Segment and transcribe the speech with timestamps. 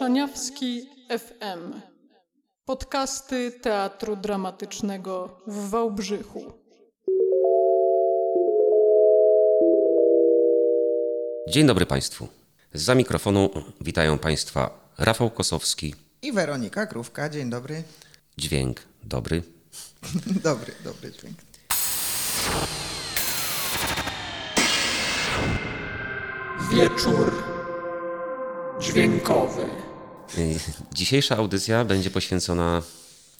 [0.00, 1.80] Szaniawski FM.
[2.64, 6.52] Podcasty Teatru Dramatycznego w Wałbrzychu.
[11.48, 12.28] Dzień dobry Państwu.
[12.74, 13.50] Za mikrofonu
[13.80, 15.94] witają Państwa Rafał Kosowski.
[16.22, 17.28] I Weronika Krówka.
[17.28, 17.82] Dzień dobry.
[18.38, 19.42] Dźwięk dobry.
[20.44, 21.36] dobry, dobry dźwięk.
[26.72, 27.42] Wieczór
[28.80, 29.89] dźwiękowy.
[30.94, 32.82] Dzisiejsza audycja będzie poświęcona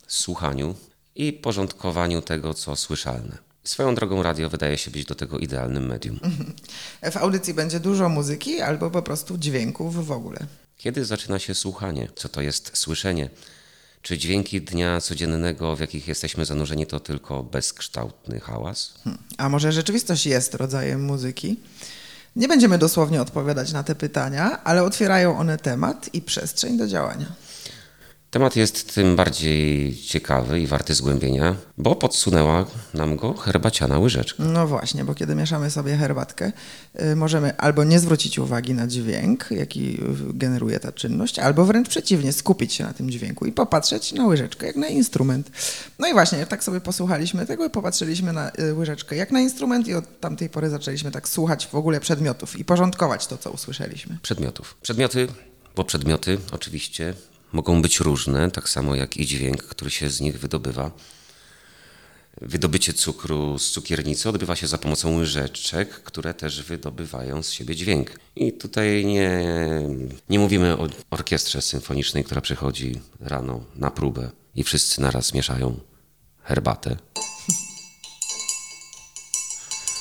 [0.07, 0.75] słuchaniu
[1.15, 3.39] i porządkowaniu tego, co słyszalne.
[3.65, 6.21] Swoją drogą radio wydaje się być do tego idealnym medium.
[7.13, 10.39] W audycji będzie dużo muzyki albo po prostu dźwięków w ogóle.
[10.77, 12.09] Kiedy zaczyna się słuchanie?
[12.17, 13.31] Co to jest słyszenie?
[14.03, 18.95] Czy dźwięki dnia codziennego, w jakich jesteśmy zanurzeni, to tylko bezkształtny hałas?
[19.05, 19.23] Hmm.
[19.39, 21.57] A może rzeczywistość jest rodzajem muzyki?
[22.37, 27.27] Nie będziemy dosłownie odpowiadać na te pytania, ale otwierają one temat i przestrzeń do działania.
[28.31, 34.45] Temat jest tym bardziej ciekawy i warty zgłębienia, bo podsunęła nam go herbaciana łyżeczka.
[34.45, 36.53] No właśnie, bo kiedy mieszamy sobie herbatkę,
[37.03, 39.99] y, możemy albo nie zwrócić uwagi na dźwięk, jaki
[40.35, 44.67] generuje ta czynność, albo wręcz przeciwnie, skupić się na tym dźwięku i popatrzeć na łyżeczkę
[44.67, 45.51] jak na instrument.
[45.99, 49.89] No i właśnie, tak sobie posłuchaliśmy tego i popatrzyliśmy na y, łyżeczkę jak na instrument
[49.89, 54.19] i od tamtej pory zaczęliśmy tak słuchać w ogóle przedmiotów i porządkować to, co usłyszeliśmy.
[54.23, 54.77] Przedmiotów.
[54.83, 55.29] Przedmioty,
[55.77, 57.15] bo przedmioty oczywiście
[57.53, 60.91] mogą być różne, tak samo jak i dźwięk, który się z nich wydobywa.
[62.41, 68.11] Wydobycie cukru z cukiernicy odbywa się za pomocą łyżeczek, które też wydobywają z siebie dźwięk.
[68.37, 69.45] I tutaj nie,
[70.29, 75.81] nie mówimy o orkiestrze symfonicznej, która przychodzi rano na próbę i wszyscy naraz mieszają
[76.43, 76.97] herbatę.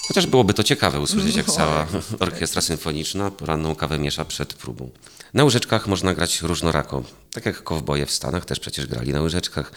[0.10, 1.88] Chociaż byłoby to ciekawe usłyszeć, jak cała
[2.20, 4.90] orkiestra symfoniczna poranną kawę miesza przed próbą.
[5.34, 7.04] Na łyżeczkach można grać różnorako.
[7.32, 9.72] Tak jak kowboje w Stanach też przecież grali na łyżeczkach.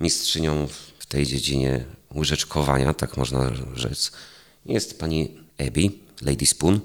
[0.00, 0.68] Mistrzynią
[0.98, 4.12] w tej dziedzinie łyżeczkowania, tak można rzec,
[4.66, 5.90] jest pani Abby,
[6.22, 6.80] Lady Spoon.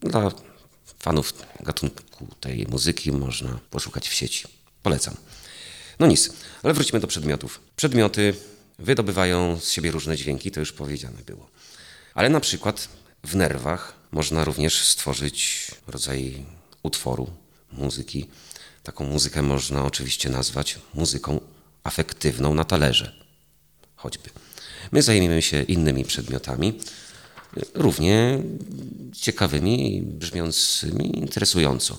[0.00, 0.30] Dla
[0.98, 2.02] fanów gatunku
[2.40, 4.44] tej muzyki można poszukać w sieci.
[4.82, 5.14] Polecam.
[5.98, 7.60] No nic, ale wróćmy do przedmiotów.
[7.76, 8.34] Przedmioty
[8.78, 11.52] wydobywają z siebie różne dźwięki, to już powiedziane było.
[12.14, 12.88] Ale na przykład
[13.24, 16.44] w nerwach można również stworzyć rodzaj
[16.82, 17.30] utworu,
[17.72, 18.26] muzyki.
[18.82, 21.40] Taką muzykę można oczywiście nazwać muzyką
[21.84, 23.12] afektywną na talerze,
[23.96, 24.30] choćby.
[24.92, 26.78] My zajmiemy się innymi przedmiotami,
[27.74, 28.38] równie
[29.12, 31.98] ciekawymi i brzmiącymi interesująco.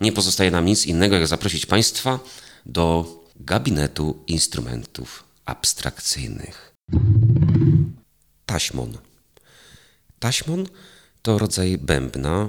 [0.00, 2.18] Nie pozostaje nam nic innego, jak zaprosić Państwa
[2.66, 3.06] do
[3.40, 6.74] gabinetu instrumentów abstrakcyjnych.
[8.46, 8.98] Taśmon.
[10.18, 10.66] Taśmon
[11.22, 12.48] to rodzaj bębna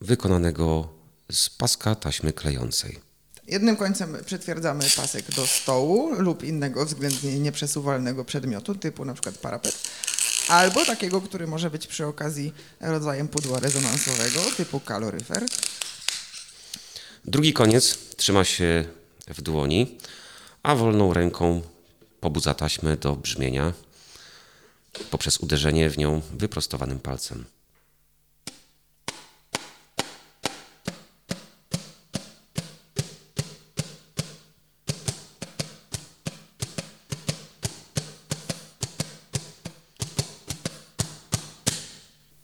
[0.00, 0.88] wykonanego
[1.32, 3.00] z paska taśmy klejącej.
[3.46, 9.78] Jednym końcem przytwierdzamy pasek do stołu lub innego względnie nieprzesuwalnego przedmiotu, typu na przykład parapet,
[10.48, 15.44] albo takiego, który może być przy okazji rodzajem pudła rezonansowego, typu kaloryfer.
[17.24, 18.84] Drugi koniec trzyma się
[19.28, 19.98] w dłoni,
[20.62, 21.62] a wolną ręką
[22.20, 23.72] pobudza taśmę do brzmienia
[25.10, 27.44] poprzez uderzenie w nią wyprostowanym palcem.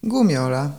[0.03, 0.71] Gumiola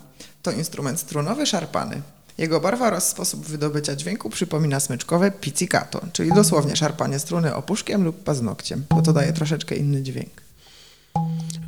[0.42, 2.02] to instrument strunowy szarpany.
[2.38, 8.24] Jego barwa oraz sposób wydobycia dźwięku przypomina smyczkowe pizzicato, czyli dosłownie szarpanie struny opuszkiem lub
[8.24, 10.42] paznokciem, bo to daje troszeczkę inny dźwięk.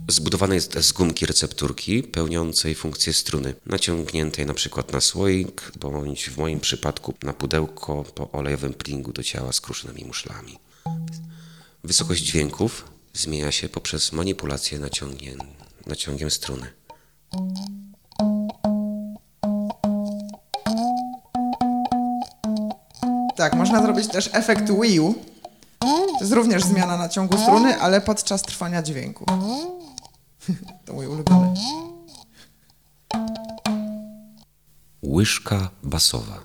[0.08, 6.38] Zbudowane jest z gumki recepturki pełniącej funkcję struny, naciągniętej na przykład na słoik, bądź w
[6.38, 10.59] moim przypadku na pudełko po olejowym plingu do ciała z kruszonymi muszlami.
[11.84, 15.38] Wysokość dźwięków zmienia się poprzez manipulację naciągiem,
[15.86, 16.68] naciągiem struny.
[23.36, 25.16] Tak, można zrobić też efekt wiu.
[25.80, 29.25] To jest również zmiana naciągu struny, ale podczas trwania dźwięku.
[30.86, 31.54] To mój ulubiony.
[35.04, 36.44] Łyżka basowa.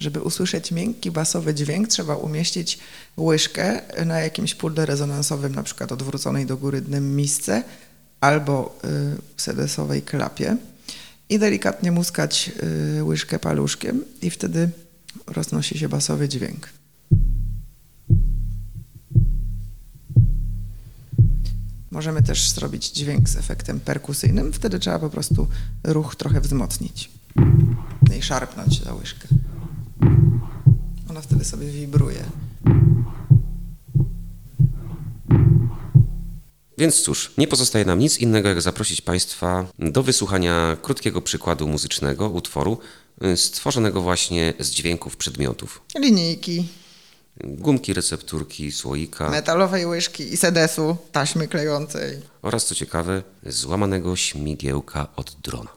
[0.00, 2.78] Żeby usłyszeć miękki basowy dźwięk, trzeba umieścić
[3.18, 7.62] łyżkę na jakimś pudle rezonansowym, na przykład odwróconej do góry dnem misce
[8.20, 10.56] albo y, sedesowej klapie
[11.28, 12.50] i delikatnie muskać
[12.98, 14.70] y, łyżkę paluszkiem i wtedy
[15.26, 16.81] roznosi się basowy dźwięk.
[22.02, 25.48] Możemy też zrobić dźwięk z efektem perkusyjnym, wtedy trzeba po prostu
[25.84, 27.10] ruch trochę wzmocnić
[28.18, 29.28] i szarpnąć za łyżkę.
[31.10, 32.24] Ona wtedy sobie wibruje.
[36.78, 42.30] Więc cóż, nie pozostaje nam nic innego, jak zaprosić Państwa do wysłuchania krótkiego przykładu muzycznego
[42.30, 42.78] utworu
[43.24, 45.82] y, stworzonego właśnie z dźwięków przedmiotów.
[45.98, 46.68] Linijki,
[47.44, 52.20] Gumki, recepturki, słoika metalowej łyżki i sedesu, taśmy klejącej.
[52.42, 55.70] oraz, co ciekawe, złamanego śmigiełka od drona.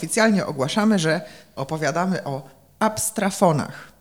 [0.00, 1.20] Oficjalnie ogłaszamy, że
[1.56, 2.48] opowiadamy o
[2.78, 3.92] abstrafonach.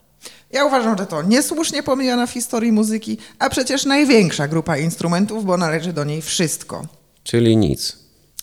[0.52, 5.58] Ja uważam, że to niesłusznie pomijana w historii muzyki, a przecież największa grupa instrumentów, bo
[5.58, 6.86] należy do niej wszystko.
[7.24, 7.98] Czyli nic.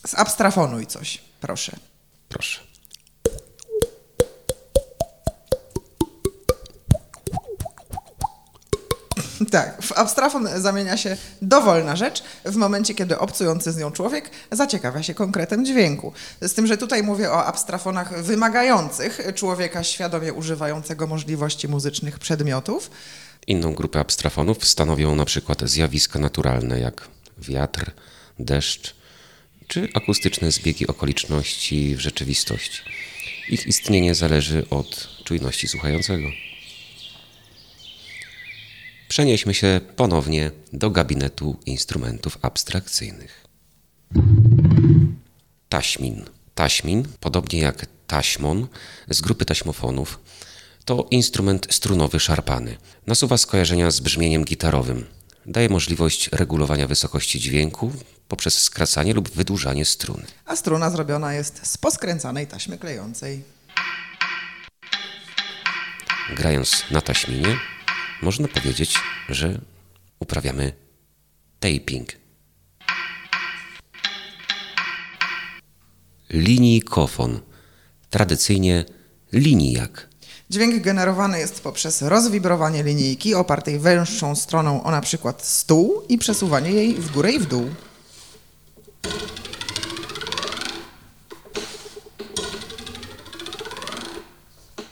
[0.04, 1.76] Zabstrafonuj coś, proszę.
[2.28, 2.65] Proszę.
[9.50, 15.02] Tak, w abstrafon zamienia się dowolna rzecz w momencie, kiedy obcujący z nią człowiek zaciekawia
[15.02, 16.12] się konkretem dźwięku.
[16.40, 22.90] Z tym, że tutaj mówię o abstrafonach wymagających człowieka świadomie używającego możliwości muzycznych przedmiotów.
[23.46, 27.08] Inną grupę abstrafonów stanowią na przykład zjawiska naturalne jak
[27.38, 27.90] wiatr,
[28.38, 28.96] deszcz
[29.68, 32.82] czy akustyczne zbiegi okoliczności w rzeczywistości.
[33.48, 36.28] Ich istnienie zależy od czujności słuchającego.
[39.08, 43.46] Przenieśmy się ponownie do gabinetu instrumentów abstrakcyjnych.
[45.68, 46.24] Taśmin.
[46.54, 48.66] Taśmin, podobnie jak taśmon
[49.10, 50.18] z grupy taśmofonów,
[50.84, 52.76] to instrument strunowy szarpany.
[53.06, 55.06] Nasuwa skojarzenia z brzmieniem gitarowym.
[55.46, 57.92] Daje możliwość regulowania wysokości dźwięku
[58.28, 60.26] poprzez skracanie lub wydłużanie struny.
[60.44, 63.42] A struna zrobiona jest z poskręcanej taśmy klejącej.
[66.36, 67.58] Grając na taśminie,
[68.22, 68.94] można powiedzieć,
[69.28, 69.60] że
[70.20, 70.72] uprawiamy
[71.60, 72.08] taping.
[76.30, 77.40] Linijkofon,
[78.10, 78.84] tradycyjnie
[79.32, 80.08] linijak.
[80.50, 86.70] Dźwięk generowany jest poprzez rozwibrowanie linijki opartej węższą stroną o na przykład stół i przesuwanie
[86.70, 87.70] jej w górę i w dół.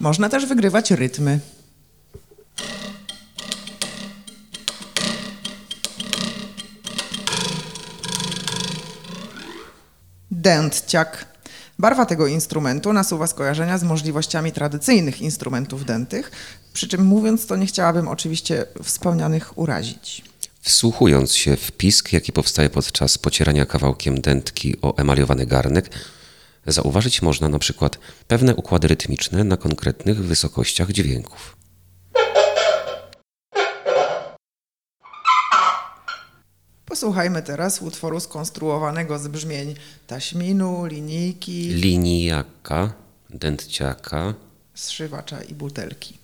[0.00, 1.40] Można też wygrywać rytmy.
[10.44, 11.26] Dętciak.
[11.78, 16.30] Barwa tego instrumentu nasuwa skojarzenia z możliwościami tradycyjnych instrumentów dętych,
[16.72, 20.22] przy czym mówiąc to nie chciałabym oczywiście wspomnianych urazić.
[20.60, 25.90] Wsłuchując się w pisk, jaki powstaje podczas pocierania kawałkiem dętki o emaliowany garnek,
[26.66, 27.98] zauważyć można na przykład
[28.28, 31.56] pewne układy rytmiczne na konkretnych wysokościach dźwięków.
[36.94, 39.74] Posłuchajmy teraz utworu skonstruowanego z brzmień
[40.06, 42.92] taśminu, linijki, Linijaka,
[43.30, 44.34] dętciaka,
[44.74, 46.18] zszywacza i butelki.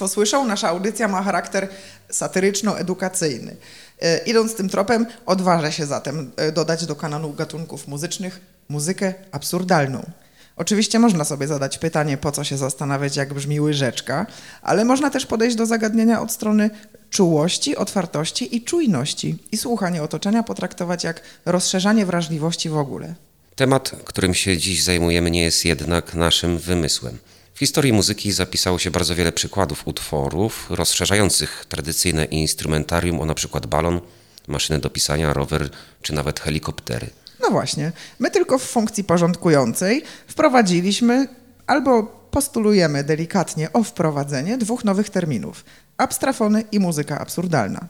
[0.00, 1.68] Państwo słyszą, nasza audycja ma charakter
[2.10, 3.56] satyryczno-edukacyjny.
[4.00, 10.10] E, Idąc tym tropem, odważę się zatem e, dodać do kanonu gatunków muzycznych muzykę absurdalną.
[10.56, 14.26] Oczywiście można sobie zadać pytanie, po co się zastanawiać, jak brzmi łyżeczka,
[14.62, 16.70] ale można też podejść do zagadnienia od strony
[17.10, 23.14] czułości, otwartości i czujności i słuchanie otoczenia potraktować jak rozszerzanie wrażliwości w ogóle.
[23.56, 27.18] Temat, którym się dziś zajmujemy, nie jest jednak naszym wymysłem.
[27.60, 33.66] W historii muzyki zapisało się bardzo wiele przykładów utworów rozszerzających tradycyjne instrumentarium o na przykład
[33.66, 34.00] balon,
[34.48, 35.70] maszyny do pisania, rower
[36.02, 37.10] czy nawet helikoptery.
[37.40, 41.28] No właśnie, my tylko w funkcji porządkującej wprowadziliśmy
[41.66, 45.64] albo postulujemy delikatnie o wprowadzenie dwóch nowych terminów:
[45.96, 47.88] abstrafony i muzyka absurdalna.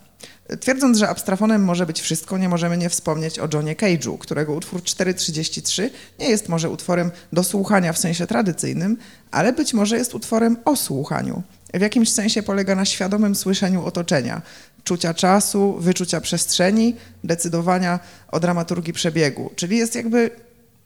[0.61, 4.83] Twierdząc, że abstrafonem może być wszystko, nie możemy nie wspomnieć o Johnie Cage'u, którego utwór
[4.83, 8.97] 433 nie jest może utworem do słuchania w sensie tradycyjnym,
[9.31, 11.43] ale być może jest utworem o słuchaniu.
[11.75, 14.43] W jakimś sensie polega na świadomym słyszeniu otoczenia,
[14.85, 17.99] czucia czasu, wyczucia przestrzeni, decydowania
[18.29, 19.50] o dramaturgii przebiegu.
[19.57, 20.31] Czyli jest jakby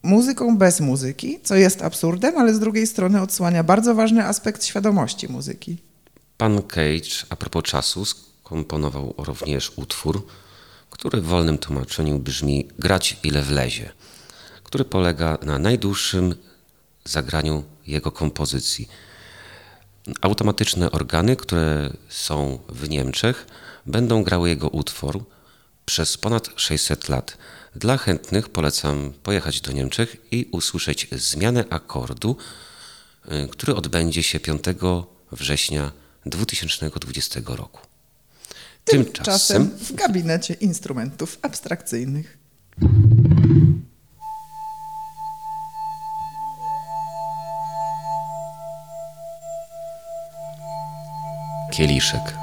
[0.02, 5.28] muzyką bez muzyki, co jest absurdem, ale z drugiej strony odsłania bardzo ważny aspekt świadomości
[5.28, 5.78] muzyki.
[6.36, 8.04] Pan Cage, a propos czasu,
[8.44, 10.26] skomponował również utwór,
[10.90, 13.92] który w wolnym tłumaczeniu brzmi Grać ile wlezie,
[14.64, 16.34] który polega na najdłuższym
[17.04, 18.88] zagraniu jego kompozycji.
[20.20, 23.46] Automatyczne organy, które są w Niemczech,
[23.86, 25.24] będą grały jego utwór
[25.86, 27.38] przez ponad 600 lat.
[27.76, 32.36] Dla chętnych polecam pojechać do Niemczech i usłyszeć zmianę akordu,
[33.32, 34.64] y, który odbędzie się 5
[35.32, 35.92] września
[36.26, 37.93] 2020 roku.
[38.84, 42.38] Tymczasem w gabinecie instrumentów abstrakcyjnych.
[51.72, 52.34] Kieliszek.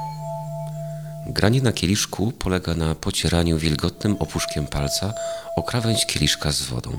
[1.28, 5.14] Granie na kieliszku polega na pocieraniu wilgotnym opuszkiem palca
[5.58, 6.98] o krawędź kieliszka z wodą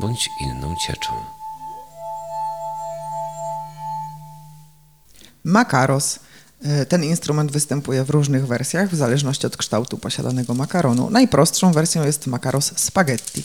[0.00, 1.12] bądź inną cieczą.
[5.44, 6.18] Makaros.
[6.62, 11.10] E, Ten instrument występuje w różnych wersjach, w zależności od kształtu posiadanego makaronu.
[11.10, 13.44] Najprostszą wersją jest makaros spaghetti.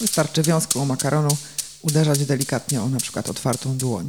[0.00, 1.36] Wystarczy wiązką makaronu
[1.82, 4.08] uderzać delikatnie o na przykład otwartą dłoń.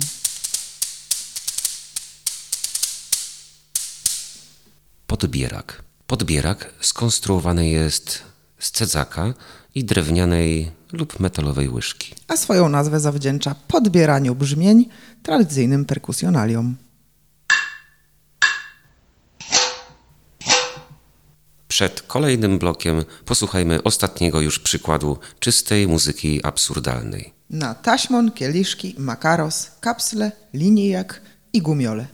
[5.07, 5.83] Podbierak.
[6.07, 8.21] Podbierak skonstruowany jest
[8.59, 9.33] z cedzaka
[9.75, 12.15] i drewnianej lub metalowej łyżki.
[12.27, 14.89] A swoją nazwę zawdzięcza podbieraniu brzmień
[15.23, 16.75] tradycyjnym perkusjonaliom.
[21.71, 27.33] Przed kolejnym blokiem posłuchajmy ostatniego już przykładu czystej muzyki absurdalnej.
[27.49, 31.21] Na taśmon, kieliszki, makaros, kapsle, linijak
[31.53, 32.07] i gumiole.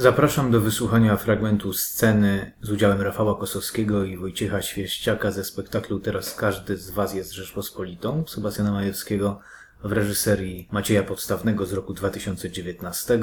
[0.00, 6.34] Zapraszam do wysłuchania fragmentu sceny z udziałem Rafała Kosowskiego i Wojciecha Świeściaka ze spektaklu Teraz
[6.34, 9.40] każdy z Was jest Rzeczpospolitą Sebastiana Majewskiego
[9.84, 13.18] w reżyserii Macieja Podstawnego z roku 2019.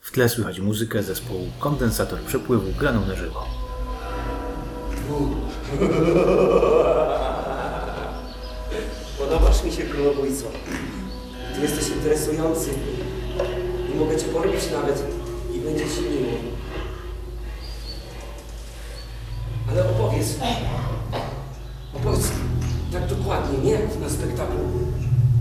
[0.00, 3.46] W tle słychać muzykę zespołu Kondensator Przepływu graną na żywo.
[9.18, 10.44] Podobasz mi się królobójco.
[11.54, 12.70] Ty jesteś interesujący.
[13.94, 15.17] I mogę cię polubić nawet
[15.68, 16.32] będzie Ci miło.
[19.70, 20.38] Ale opowiedz,
[21.94, 22.32] opowiedz
[22.92, 24.58] tak dokładnie, nie na spektaklu,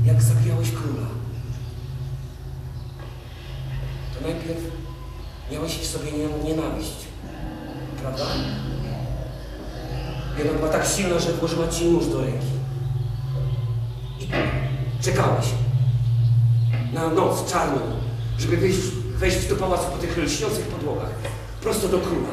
[0.06, 1.08] jak zabijałeś króla.
[4.14, 4.60] To najpierw
[5.52, 6.12] miałeś w sobie
[6.44, 6.96] nienawiść,
[8.02, 8.26] prawda?
[10.38, 12.48] Jedna była tak silna, że włożyła Ci nóż do ręki.
[14.20, 14.28] I
[15.04, 15.46] czekałeś
[16.94, 17.82] na noc czarną,
[18.38, 18.80] żeby wyjść
[19.18, 21.10] wejść do pałacu po tych lśniących podłogach.
[21.62, 22.30] Prosto do króla.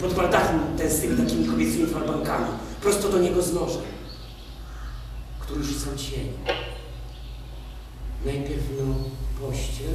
[0.00, 2.46] Pod baldachin ten z tymi takimi kobiecymi farbankami.
[2.80, 3.82] Prosto do niego z nożem,
[5.40, 6.32] który rzucał cień.
[8.24, 8.94] Najpierw na
[9.40, 9.94] pościel,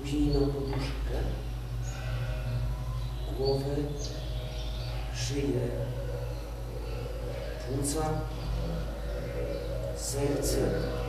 [0.00, 1.18] później na poduszkę,
[3.38, 3.76] głowę,
[5.14, 5.68] szyję,
[7.68, 8.08] płuca,
[9.96, 11.01] serce.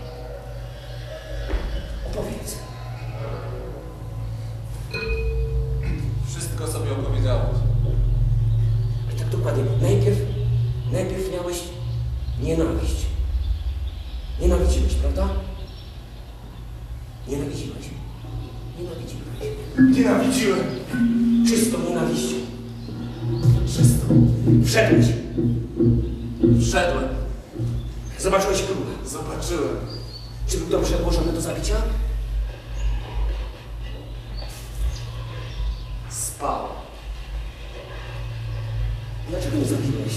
[40.04, 40.14] Zabiłeś?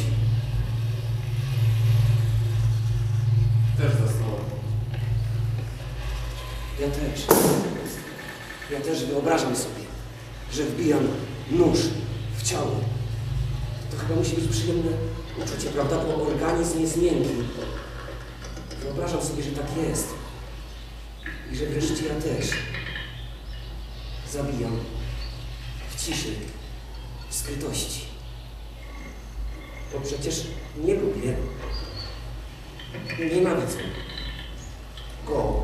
[3.79, 4.45] Też zasnąłem.
[6.81, 7.27] Ja też.
[8.73, 9.85] Ja też wyobrażam sobie,
[10.53, 11.09] że wbijam
[11.51, 11.79] nóż
[12.37, 12.81] w ciało.
[13.91, 14.91] To chyba musi być przyjemne
[15.45, 15.97] uczucie, prawda?
[15.99, 17.35] Bo organizm jest miękki.
[18.83, 20.09] Wyobrażam sobie, że tak jest.
[21.53, 22.51] I że wreszcie ja też
[24.33, 24.81] zabijam
[25.91, 26.29] w ciszy,
[27.31, 28.06] w skrytości.
[29.93, 30.47] Bo przecież
[30.77, 31.37] nie lubię,
[33.19, 33.79] nienawidzę
[35.27, 35.63] go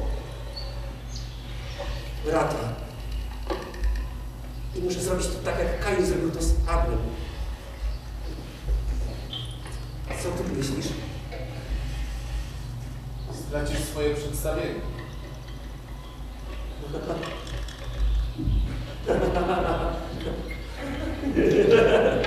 [2.24, 2.74] brata.
[4.74, 6.98] I muszę zrobić to tak, jak Kain zrobił to z Abrem.
[10.22, 10.86] Co ty myślisz?
[13.48, 14.80] Stracisz swoje przedstawienie.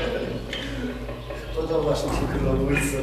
[1.68, 2.98] Podobasz mi się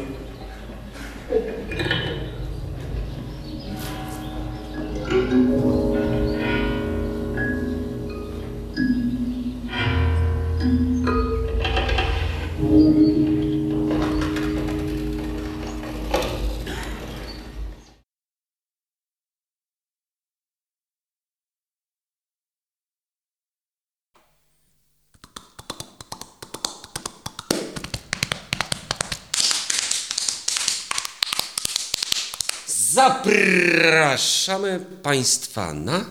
[32.93, 36.05] Zapraszamy Państwa na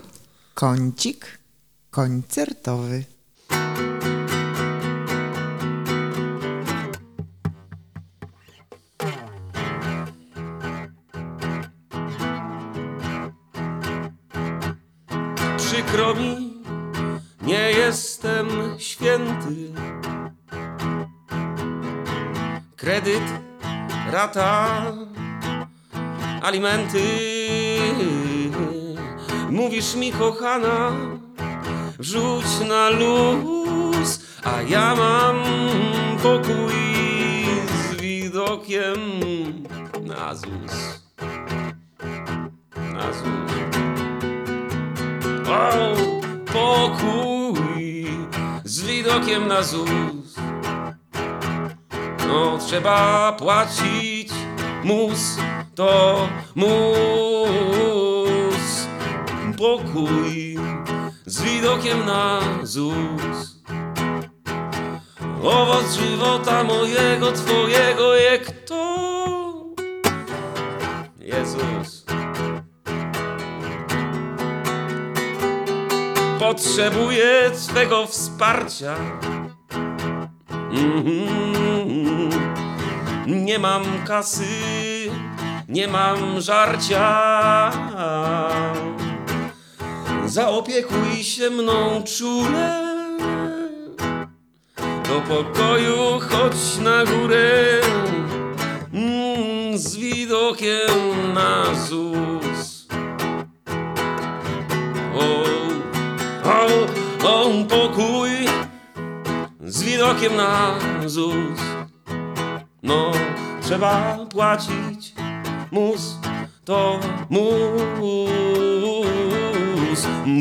[0.53, 1.39] Kącik
[1.91, 3.03] koncertowy.
[15.57, 16.63] Przykro mi,
[17.41, 19.73] nie jestem święty.
[22.75, 23.23] Kredyt,
[24.11, 24.81] rata,
[26.51, 27.07] alimenty.
[29.49, 30.91] Mówisz mi, kochana,
[31.99, 35.43] wrzuć na luz, a ja mam
[36.23, 36.75] pokój
[37.67, 38.99] z widokiem
[40.03, 40.75] na ZUS.
[42.93, 43.51] Na ZUS.
[45.47, 45.95] O,
[46.53, 48.07] pokój
[48.63, 50.35] z widokiem na ZUS.
[52.27, 54.31] No, trzeba płacić
[54.83, 55.37] mus,
[55.81, 57.77] to mus.
[59.57, 60.57] Pokój
[61.25, 63.61] z widokiem na ZUS.
[65.43, 68.95] Owoc żywota mojego, twojego, jak to
[71.19, 72.05] Jezus.
[76.39, 78.95] Potrzebuję Twego wsparcia.
[80.71, 81.31] Mhm.
[83.27, 84.45] Nie mam kasy,
[85.71, 87.71] nie mam żarcia.
[90.25, 92.91] Zaopiekuj się mną czule.
[95.07, 97.81] Do pokoju chodź na górę
[98.93, 102.87] mm, z widokiem na ZUS.
[105.15, 105.43] O,
[106.49, 106.67] o,
[107.27, 108.29] o, pokój
[109.59, 111.59] z widokiem na ZUS.
[112.83, 113.11] No,
[113.61, 115.10] trzeba płacić
[115.71, 116.17] mus,
[116.65, 117.61] to mus.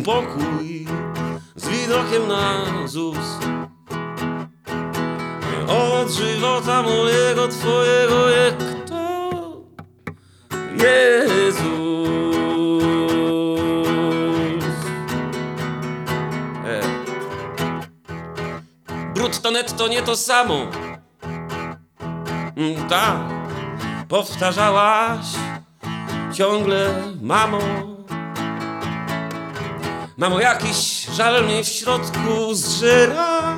[0.04, 0.86] Pokój
[1.56, 3.38] widokiem na ZUS.
[5.68, 8.54] Od żywota mojego, twojego, jak
[8.88, 9.40] to
[10.72, 11.60] Jezus.
[16.66, 16.80] E.
[19.14, 20.66] Brutto netto nie to samo.
[22.56, 23.29] Mm, Tak,
[24.10, 25.26] powtarzałaś
[26.32, 27.60] ciągle, mamo.
[30.16, 33.54] Mamo, jakiś żal mnie w środku zżera.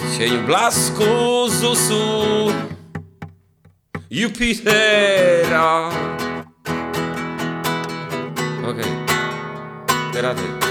[0.00, 1.04] W cieniu blasku
[1.48, 2.52] ZUS-u
[4.10, 5.90] Jupitera.
[8.70, 8.92] Okej,
[10.12, 10.65] teraz ty.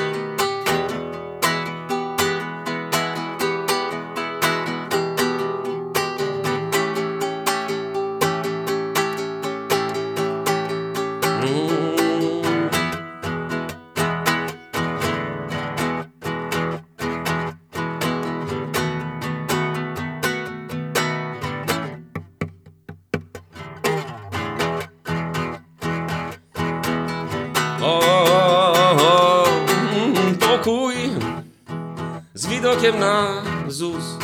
[32.86, 34.17] Z widokiem na ZUS.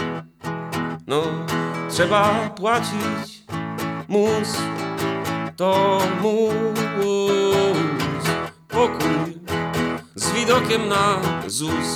[1.08, 1.24] No,
[1.90, 3.44] trzeba płacić
[4.08, 4.58] mus,
[5.56, 6.80] to mus.
[8.68, 9.40] Pokój
[10.16, 11.96] z widokiem na ZUS.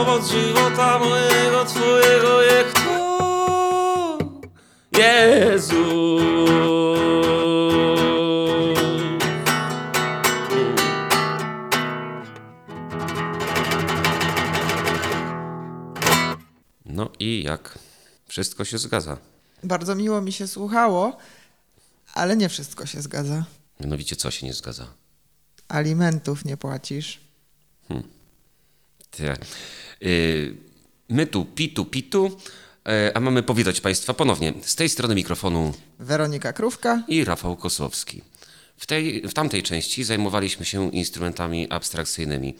[0.00, 1.27] Owoc żywota mojego,
[18.38, 19.16] Wszystko się zgadza.
[19.64, 21.16] Bardzo miło mi się słuchało,
[22.14, 23.44] ale nie wszystko się zgadza.
[23.80, 24.86] Mianowicie co się nie zgadza?
[25.68, 27.20] Alimentów nie płacisz.
[29.10, 29.36] Ty,
[30.02, 30.56] y,
[31.08, 32.36] my tu pitu pitu,
[32.88, 37.02] y, a mamy powitać Państwa ponownie z tej strony mikrofonu Weronika Krówka.
[37.08, 38.22] i Rafał Kosowski.
[38.76, 42.54] W, tej, w tamtej części zajmowaliśmy się instrumentami abstrakcyjnymi,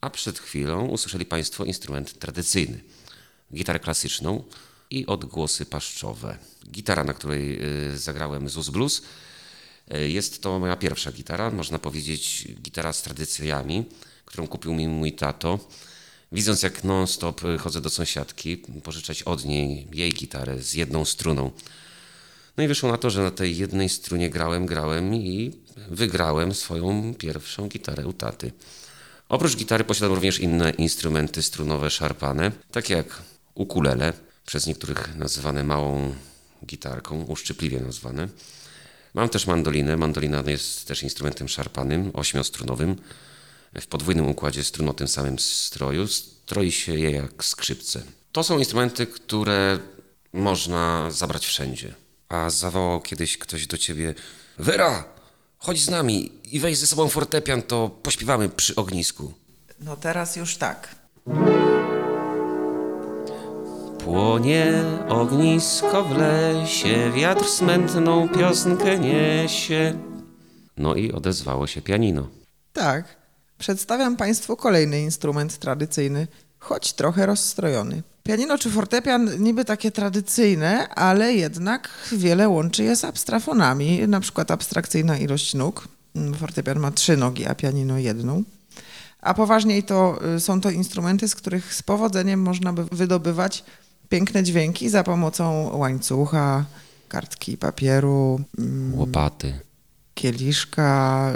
[0.00, 2.80] a przed chwilą usłyszeli Państwo instrument tradycyjny,
[3.54, 4.44] gitarę klasyczną
[4.94, 6.38] i odgłosy paszczowe.
[6.70, 7.58] Gitara, na której
[7.92, 9.02] y, zagrałem ZUS Blues,
[9.94, 13.84] y, jest to moja pierwsza gitara, można powiedzieć gitara z tradycjami,
[14.24, 15.58] którą kupił mi mój tato.
[16.32, 21.50] Widząc jak non-stop y, chodzę do sąsiadki, pożyczać od niej jej gitarę z jedną struną.
[22.56, 25.52] No i wyszło na to, że na tej jednej strunie grałem, grałem i
[25.90, 28.52] wygrałem swoją pierwszą gitarę u taty.
[29.28, 33.22] Oprócz gitary posiadam również inne instrumenty strunowe szarpane, takie jak
[33.54, 34.12] ukulele,
[34.46, 36.14] przez niektórych nazywane małą
[36.66, 38.28] gitarką, uszczypliwie nazwane.
[39.14, 39.96] Mam też mandolinę.
[39.96, 42.96] Mandolina jest też instrumentem szarpanym, ośmiostrunowym,
[43.80, 46.06] w podwójnym układzie strun o tym samym stroju.
[46.08, 48.02] Stroi się je jak skrzypce.
[48.32, 49.78] To są instrumenty, które
[50.32, 51.94] można zabrać wszędzie.
[52.28, 54.14] A zawołał kiedyś ktoś do ciebie:
[54.58, 55.04] Wera,
[55.58, 59.34] chodź z nami i weź ze sobą fortepian, to pośpiewamy przy ognisku.
[59.80, 60.94] No teraz już tak.
[64.04, 69.98] Płonie ognisko w lesie, wiatr smętną piosnkę niesie.
[70.76, 72.28] No i odezwało się pianino.
[72.72, 73.16] Tak.
[73.58, 76.26] Przedstawiam Państwu kolejny instrument tradycyjny,
[76.58, 78.02] choć trochę rozstrojony.
[78.22, 84.50] Pianino czy fortepian niby takie tradycyjne, ale jednak wiele łączy je z abstrafonami, na przykład
[84.50, 85.88] abstrakcyjna ilość nóg.
[86.14, 88.42] Mm, Fortepian ma trzy nogi, a pianino jedną.
[89.20, 93.64] A poważniej to y, są to instrumenty, z których z powodzeniem można by wydobywać
[94.08, 96.64] piękne dźwięki za pomocą łańcucha,
[97.08, 99.60] kartki papieru, mm, Łopaty,
[100.14, 101.32] kieliszka,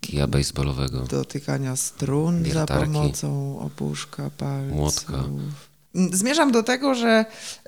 [0.00, 1.00] kija baseballowego.
[1.00, 2.84] dotykania strun za Wiertarki.
[2.92, 4.76] pomocą opuszka palców.
[4.76, 5.14] Młotka.
[5.14, 5.52] Mm,
[6.12, 7.24] Zmierzam do tego, że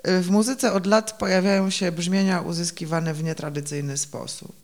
[0.07, 4.55] y, w muzyce od lat pojawiają się brzmienia uzyskiwane w nietradycyjny sposób.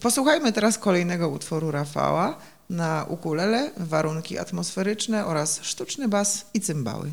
[0.00, 2.36] Posłuchajmy teraz kolejnego utworu Rafała
[2.70, 7.12] na ukulele, warunki atmosferyczne oraz sztuczny bas i cymbały.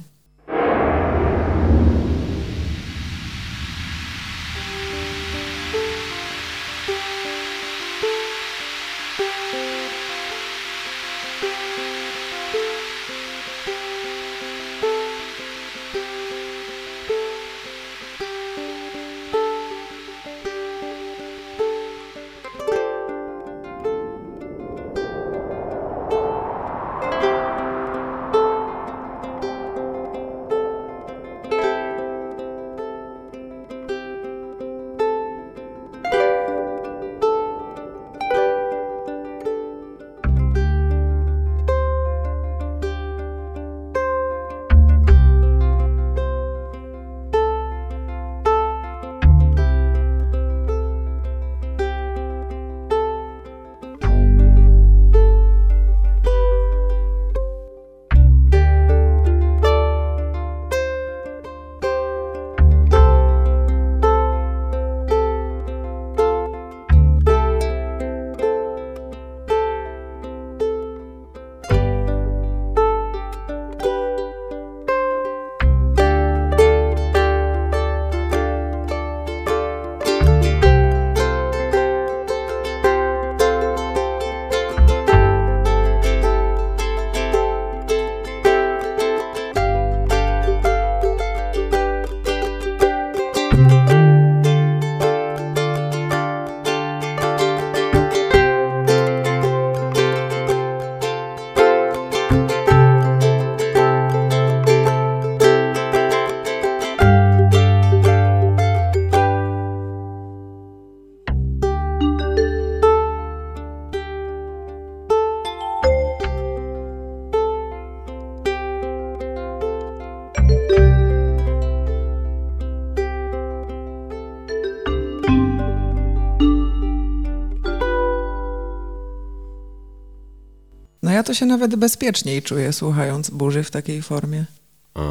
[131.33, 134.45] To się nawet bezpieczniej czuję, słuchając burzy w takiej formie.
[134.93, 135.01] A,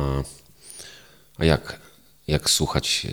[1.39, 1.81] a jak,
[2.27, 3.07] jak słuchać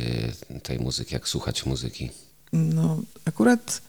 [0.50, 2.10] e, tej muzyki, jak słuchać muzyki?
[2.54, 3.82] No, akurat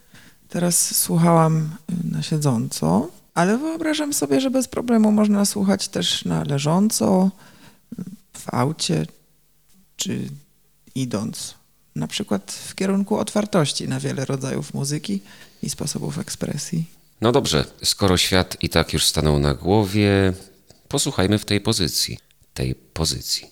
[0.49, 6.45] teraz słuchałam y, na siedząco, ale wyobrażam sobie, że bez problemu można słuchać też na
[6.45, 7.31] leżąco,
[8.33, 9.07] w aucie,
[9.97, 10.29] czy
[10.95, 11.55] idąc.
[11.97, 15.21] Na przykład w kierunku otwartości na wiele rodzajów muzyki
[15.63, 17.00] i sposobów ekspresji.
[17.21, 20.33] No dobrze, skoro świat i tak już stanął na głowie,
[20.89, 22.19] posłuchajmy w tej pozycji.
[22.55, 23.47] Tej pozycji.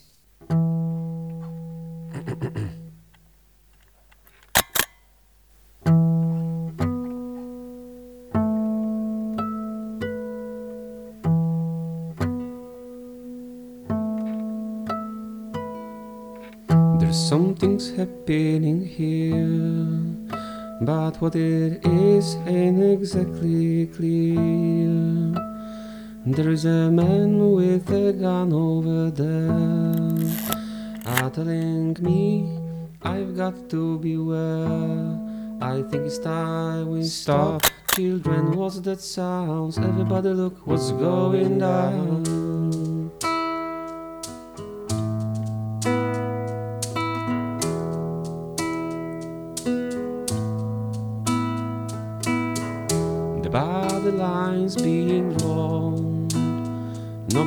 [16.99, 19.18] There's some things happening here,
[20.81, 25.35] but what it is ain't exactly clear.
[26.25, 30.29] There's a man with a gun over there,
[31.07, 32.59] are telling me
[33.03, 35.19] I've got to beware.
[35.61, 37.63] I think it's time we stop.
[37.95, 39.79] Children, what's that sounds?
[39.79, 42.48] Everybody look what's going down.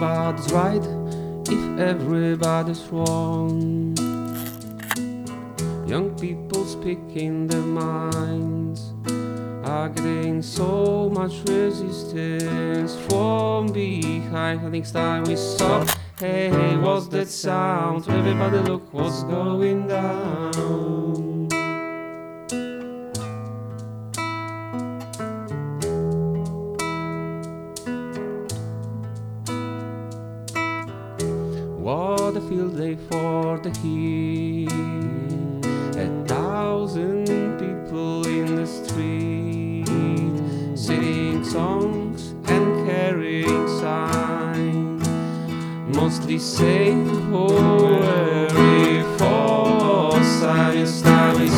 [0.01, 0.83] Nobody's right
[1.47, 3.95] if everybody's wrong.
[5.87, 8.95] Young people speaking their minds
[9.63, 14.61] are getting so much resistance from behind.
[14.61, 15.87] I think it's time we stop.
[16.17, 18.09] Hey, hey, what's that sound?
[18.09, 21.20] Everybody look what's going down.
[33.83, 33.87] A
[36.27, 37.25] thousand
[37.57, 39.87] people in the street,
[40.77, 45.07] singing songs and carrying signs.
[45.95, 48.47] Mostly saying, oh,
[49.17, 51.51] for science time is.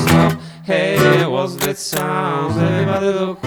[0.64, 2.58] Hey, what's that sound?
[2.58, 3.43] Everybody look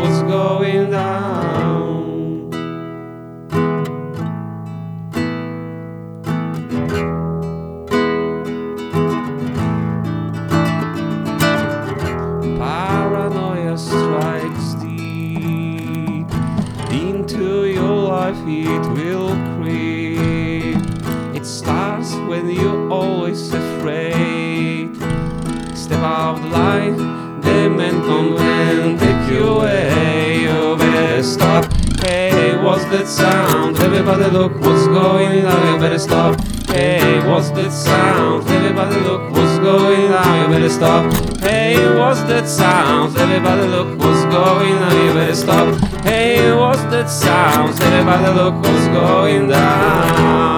[33.06, 33.78] That sound?
[33.78, 35.74] Everybody look what's going on.
[35.74, 36.40] You better stop.
[36.66, 38.48] Hey, what's that sound?
[38.48, 40.42] Everybody look what's going on.
[40.42, 41.12] You better stop.
[41.38, 43.16] Hey, what's that sound?
[43.16, 45.06] Everybody look what's going on.
[45.06, 45.80] You better stop.
[46.02, 47.80] Hey, what's that sound?
[47.80, 50.55] Everybody look what's going down.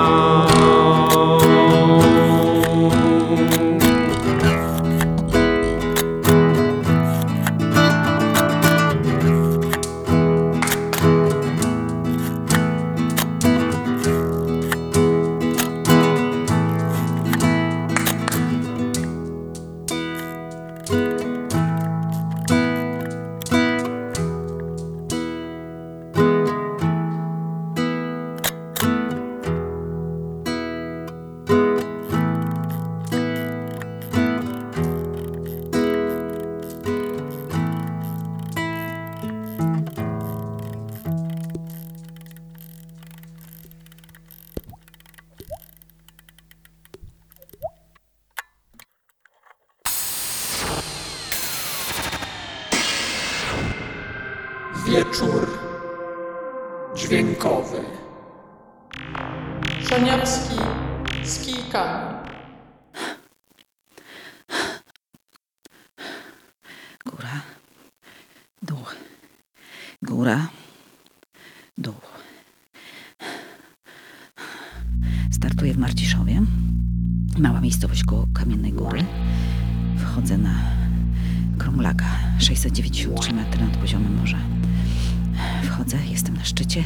[85.97, 86.85] Jestem na szczycie,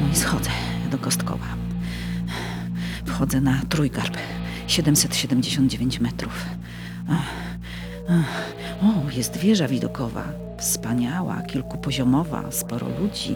[0.00, 0.50] no i schodzę
[0.90, 1.46] do Kostkowa.
[3.06, 4.16] Wchodzę na Trójgarb,
[4.66, 6.46] 779 metrów.
[8.82, 10.24] O, jest wieża widokowa.
[10.58, 13.34] Wspaniała, kilkupoziomowa, sporo ludzi.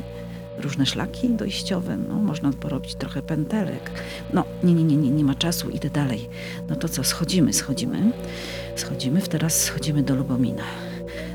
[0.58, 3.90] różne szlaki dojściowe, no można porobić trochę pętelek.
[4.32, 6.28] No nie, nie, nie, nie, nie ma czasu, idę dalej.
[6.68, 8.12] No to co, schodzimy, schodzimy,
[8.76, 10.62] schodzimy, teraz schodzimy do Lubomina.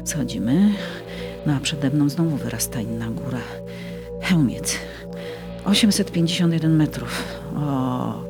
[0.06, 0.74] Schodzimy,
[1.46, 3.42] no a przede mną znowu wyrasta inna góra.
[4.22, 4.78] Chełmiec.
[5.66, 7.24] 851 metrów.
[7.56, 8.24] O,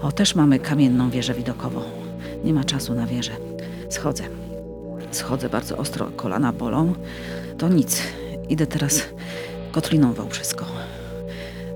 [0.00, 1.82] o, też mamy kamienną wieżę widokową.
[2.44, 3.32] Nie ma czasu na wieżę.
[3.90, 4.24] Schodzę.
[5.10, 6.94] Schodzę bardzo ostro, kolana bolą.
[7.58, 8.02] To nic.
[8.48, 9.02] Idę teraz
[9.72, 10.64] Kotliną Wałbrzyską.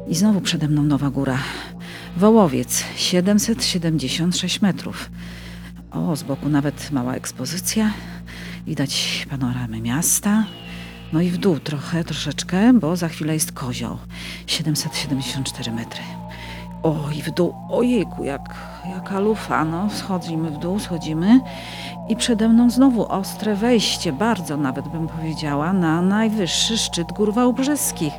[0.08, 1.38] I znowu przede mną nowa góra.
[2.16, 5.10] Wołowiec, 776 metrów.
[5.90, 7.92] O, z boku nawet mała ekspozycja.
[8.66, 10.44] Widać panoramę miasta.
[11.12, 13.96] No i w dół trochę, troszeczkę, bo za chwilę jest kozioł.
[14.46, 16.02] 774 metry.
[16.82, 18.54] O, i w dół, ojejku, jak,
[18.90, 19.90] jaka lufa, no.
[19.90, 21.40] Schodzimy w dół, schodzimy.
[22.08, 28.12] I przede mną znowu ostre wejście, bardzo nawet bym powiedziała, na najwyższy szczyt Gór Wałbrzeskich.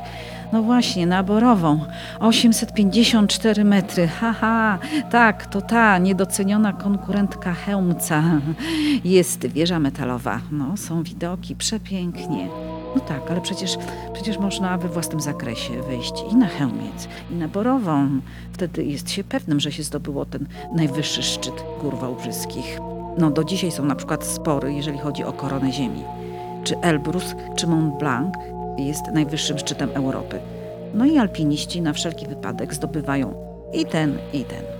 [0.52, 1.84] No właśnie, na Borową.
[2.20, 4.08] 854 metry.
[4.08, 4.78] Haha,
[5.10, 8.22] tak, to ta niedoceniona konkurentka Chełmca.
[9.04, 10.40] Jest wieża metalowa.
[10.52, 12.48] No, są widoki, przepięknie.
[12.94, 13.78] No tak, ale przecież,
[14.12, 18.08] przecież można we własnym zakresie wejść i na Chełmiec, i na Borową.
[18.52, 22.78] Wtedy jest się pewnym, że się zdobyło ten najwyższy szczyt Gór Wałbrzyskich.
[23.18, 26.02] No do dzisiaj są na przykład spory, jeżeli chodzi o koronę Ziemi.
[26.64, 28.34] Czy Elbrus, czy Mont Blanc
[28.78, 30.40] jest najwyższym szczytem Europy.
[30.94, 33.34] No i alpiniści na wszelki wypadek zdobywają
[33.72, 34.77] i ten, i ten.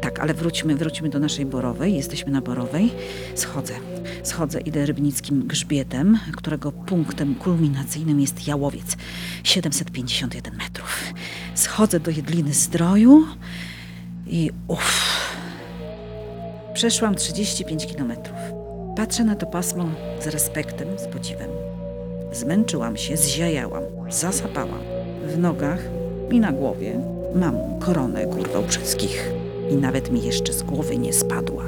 [0.00, 1.94] Tak, ale wróćmy, wróćmy do naszej Borowej.
[1.94, 2.90] Jesteśmy na Borowej.
[3.34, 3.74] Schodzę,
[4.22, 8.96] schodzę, idę rybnickim grzbietem, którego punktem kulminacyjnym jest Jałowiec.
[9.44, 11.04] 751 metrów.
[11.54, 13.24] Schodzę do Jedliny Zdroju
[14.26, 15.10] i uff.
[16.74, 18.36] Przeszłam 35 kilometrów.
[18.96, 19.88] Patrzę na to pasmo
[20.20, 21.50] z respektem, z podziwem.
[22.32, 24.80] Zmęczyłam się, zziajałam, zasapałam.
[25.26, 25.80] W nogach
[26.30, 27.00] i na głowie
[27.34, 29.39] mam koronę gór wałbrzeskich
[29.70, 31.64] i nawet mi jeszcze z głowy nie spadła.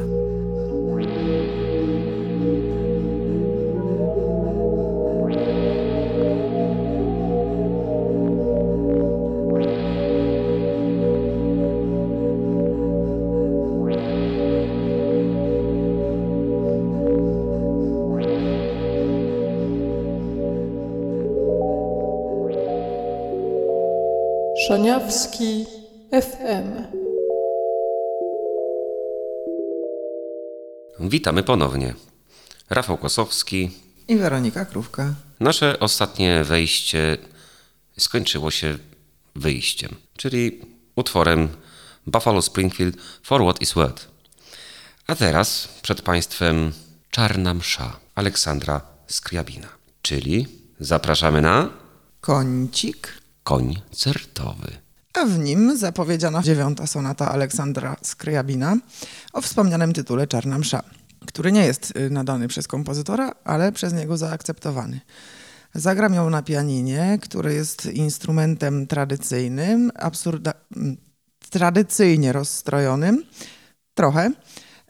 [24.66, 25.71] Szaniawski
[31.12, 31.94] Witamy ponownie.
[32.70, 33.70] Rafał Kosowski.
[34.08, 35.14] I Weronika Krówka.
[35.40, 37.18] Nasze ostatnie wejście
[37.98, 38.78] skończyło się
[39.36, 40.60] wyjściem, czyli
[40.96, 41.48] utworem
[42.06, 44.08] Buffalo Springfield For What Is Worth.
[45.06, 46.72] A teraz przed Państwem
[47.10, 49.68] Czarna Msza Aleksandra Skriabina,
[50.02, 50.46] czyli
[50.80, 51.70] zapraszamy na
[52.20, 53.08] Kącik.
[53.44, 54.82] koncertowy.
[55.14, 58.76] A w nim zapowiedziana dziewiąta sonata Aleksandra Skryabina
[59.32, 60.82] o wspomnianym tytule Czarna Msza,
[61.26, 65.00] który nie jest y, nadany przez kompozytora, ale przez niego zaakceptowany.
[65.74, 70.96] Zagram ją na pianinie, które jest instrumentem tradycyjnym, absurda, m,
[71.50, 73.24] tradycyjnie rozstrojonym,
[73.94, 74.30] trochę,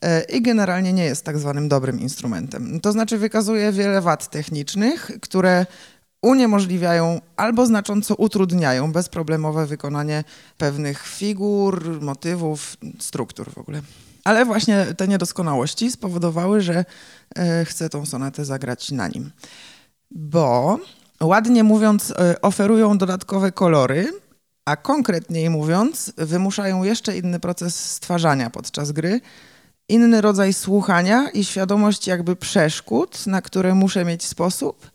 [0.03, 2.80] e, i generalnie nie jest tak zwanym dobrym instrumentem.
[2.80, 5.66] To znaczy wykazuje wiele wad technicznych, które
[6.22, 10.24] uniemożliwiają albo znacząco utrudniają bezproblemowe wykonanie
[10.59, 13.83] pewnych figur, motywów, struktur w ogóle.
[14.24, 16.84] Ale właśnie te niedoskonałości spowodowały, że
[17.36, 19.30] e, chcę tą sonatę zagrać na nim.
[20.10, 20.78] Bo
[21.22, 24.12] ładnie mówiąc, e, oferują dodatkowe kolory,
[24.64, 29.20] a konkretniej mówiąc, wymuszają jeszcze inny proces stwarzania podczas gry,
[29.88, 34.90] inny rodzaj słuchania i świadomość jakby przeszkód, na które muszę mieć sposób,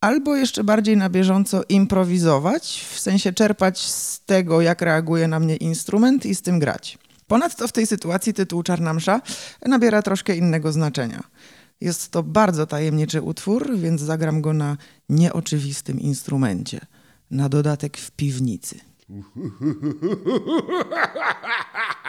[0.00, 5.56] albo jeszcze bardziej na bieżąco improwizować, w sensie czerpać z tego, jak reaguje na mnie
[5.56, 6.98] instrument i z tym grać.
[7.26, 9.20] Ponadto w tej sytuacji tytuł Czarna Msza
[9.66, 11.22] nabiera troszkę innego znaczenia.
[11.80, 14.76] Jest to bardzo tajemniczy utwór, więc zagram go na
[15.08, 16.80] nieoczywistym instrumencie.
[17.30, 18.80] Na dodatek w piwnicy.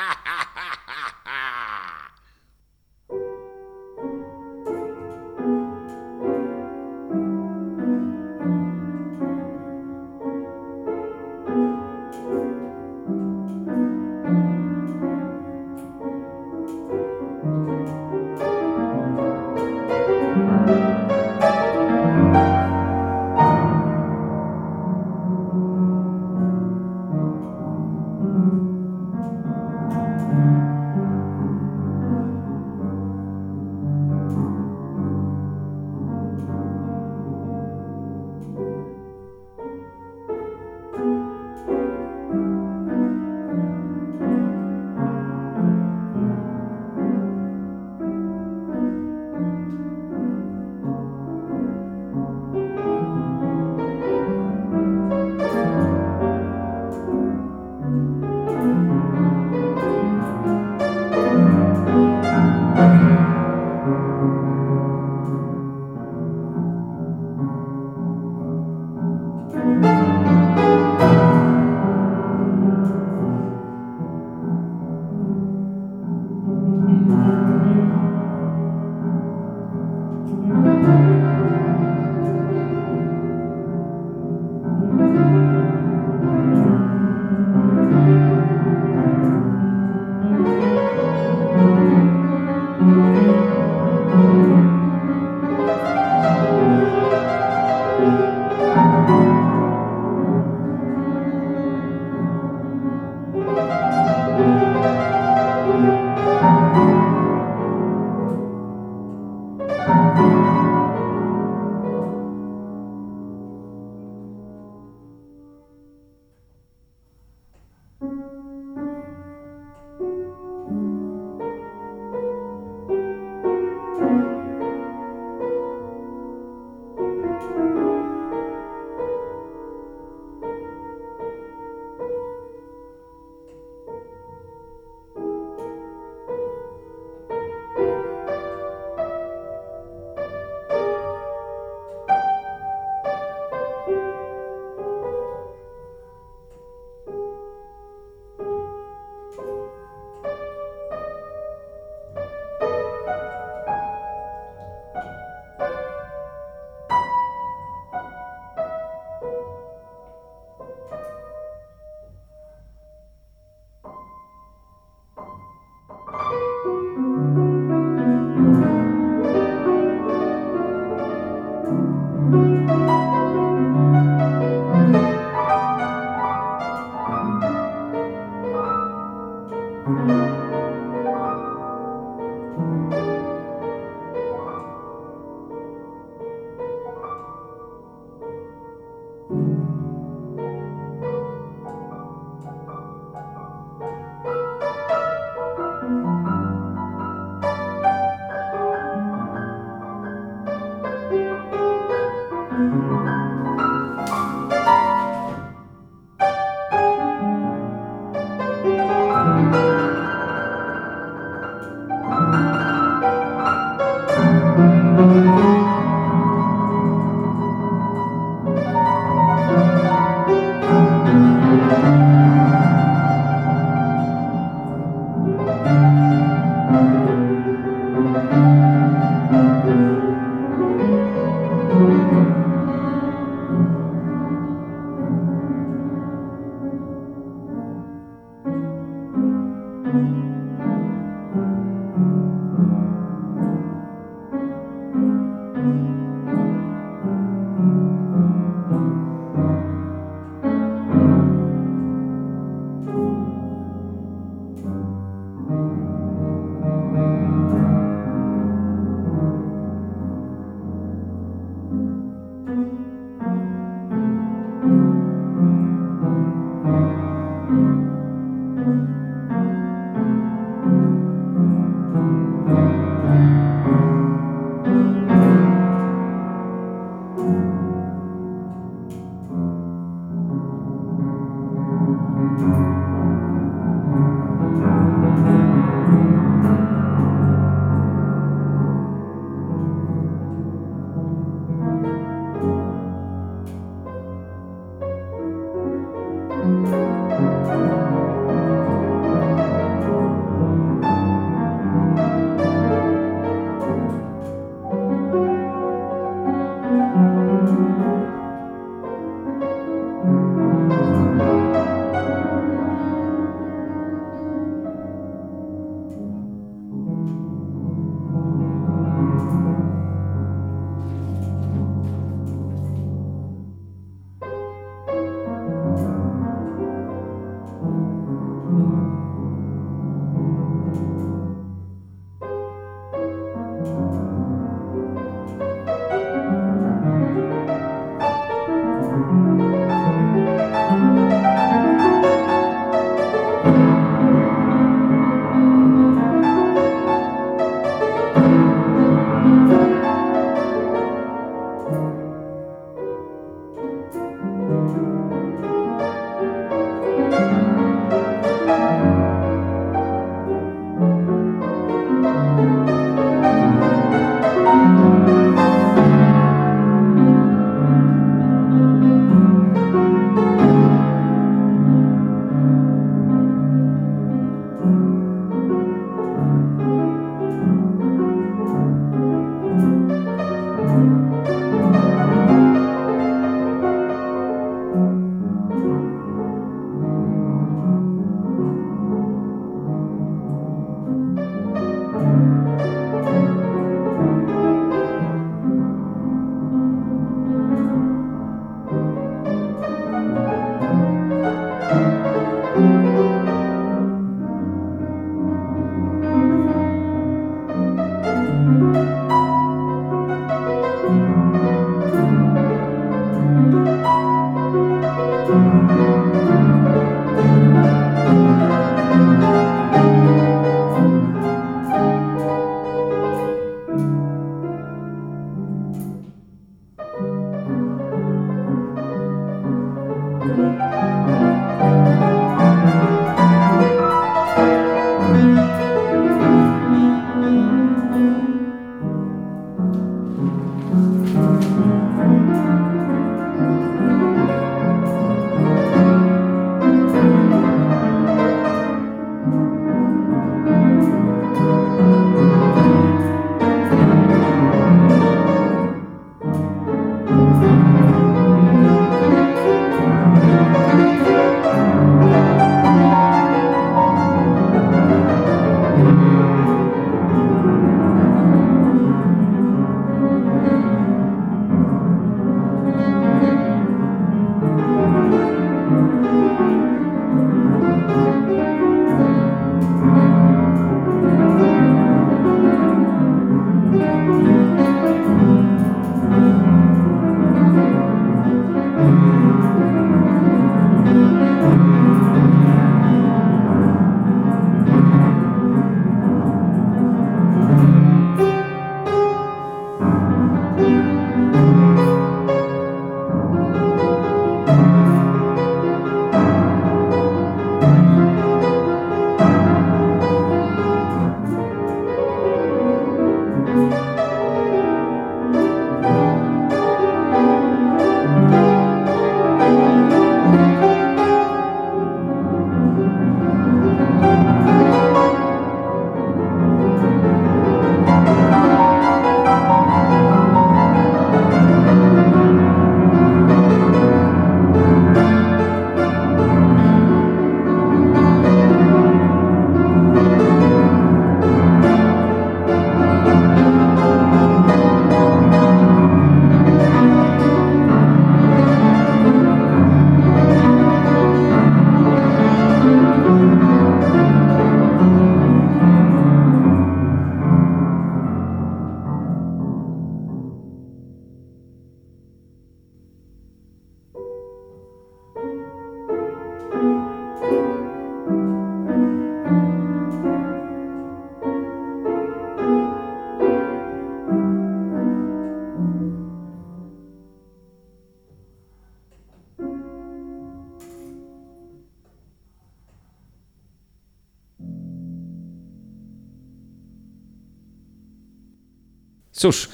[589.15, 589.49] Cóż,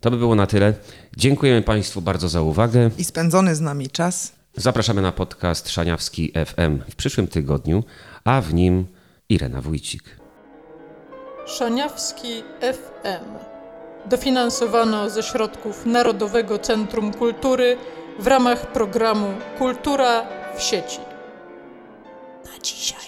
[0.00, 0.74] to by było na tyle.
[1.16, 2.90] Dziękujemy Państwu bardzo za uwagę.
[2.98, 7.84] I spędzony z nami czas Zapraszamy na podcast Szaniawski FM w przyszłym tygodniu,
[8.24, 8.86] a w nim
[9.28, 10.02] Irena Wójcik.
[11.46, 13.24] Szaniawski FM.
[14.06, 17.76] Dofinansowano ze środków Narodowego Centrum Kultury
[18.18, 21.00] w ramach programu Kultura w sieci.
[22.44, 23.05] Na dzisiaj.